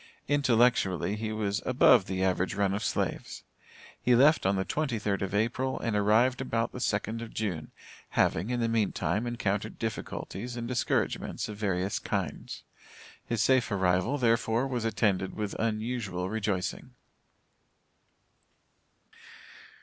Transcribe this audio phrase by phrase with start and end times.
[0.27, 3.43] Intellectually he was above the average run of slaves.
[4.01, 7.69] He left on the twenty third of April, and arrived about the second of June,
[8.17, 12.63] having, in the meantime, encountered difficulties and discouragements of various kinds.
[13.27, 16.95] His safe arrival, therefore, was attended with unusual rejoicing.